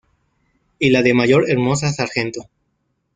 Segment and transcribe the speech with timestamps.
[0.79, 2.49] Y la de Mayor Hermosa-Sgto.